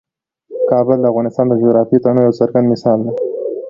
[0.71, 3.11] کابل د افغانستان د جغرافیوي تنوع یو څرګند مثال دی.